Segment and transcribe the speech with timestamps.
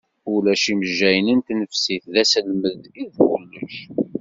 [0.33, 3.75] Ulac imejjayen n tnefsit, d aselmad i d kullec.